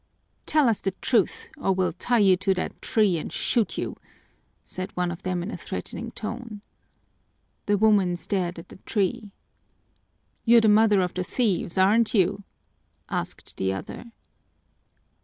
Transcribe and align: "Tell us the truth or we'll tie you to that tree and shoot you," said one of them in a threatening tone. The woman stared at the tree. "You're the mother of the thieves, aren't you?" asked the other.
"Tell 0.47 0.67
us 0.67 0.81
the 0.81 0.95
truth 0.99 1.51
or 1.57 1.73
we'll 1.73 1.91
tie 1.91 2.17
you 2.17 2.35
to 2.37 2.55
that 2.55 2.81
tree 2.81 3.19
and 3.19 3.31
shoot 3.31 3.77
you," 3.77 3.97
said 4.65 4.89
one 4.97 5.11
of 5.11 5.21
them 5.21 5.43
in 5.43 5.51
a 5.51 5.57
threatening 5.57 6.09
tone. 6.09 6.63
The 7.67 7.77
woman 7.77 8.17
stared 8.17 8.57
at 8.57 8.69
the 8.69 8.77
tree. 8.77 9.31
"You're 10.43 10.61
the 10.61 10.69
mother 10.69 11.01
of 11.01 11.13
the 11.13 11.23
thieves, 11.23 11.77
aren't 11.77 12.15
you?" 12.15 12.43
asked 13.09 13.57
the 13.57 13.73
other. 13.73 14.05